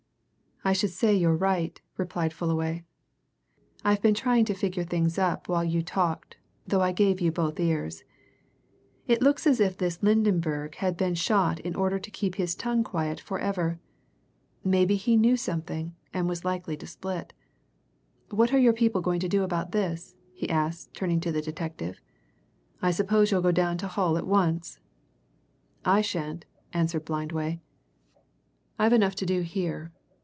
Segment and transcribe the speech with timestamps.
[0.63, 2.83] "I should say you're right," replied Fullaway.
[3.83, 7.59] "I've been trying to figure things up while you talked, though I gave you both
[7.59, 8.03] ears.
[9.07, 12.83] It looks as if this Lydenberg had been shot in order to keep his tongue
[12.83, 13.79] quiet forever.
[14.63, 17.33] Maybe he knew something, and was likely to split.
[18.29, 21.99] What are your people going to do about this?" he asked turning to the detective.
[22.83, 24.77] "I suppose you'll go down to Hull at once?"
[25.83, 27.61] "I shan't," answered Blindway.
[28.77, 29.91] "I've enough to do here.